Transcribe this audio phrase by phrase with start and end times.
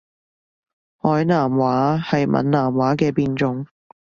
[1.03, 3.67] 海南話係閩南話嘅變種